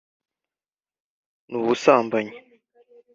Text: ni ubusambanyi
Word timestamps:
ni 1.49 1.55
ubusambanyi 1.61 2.35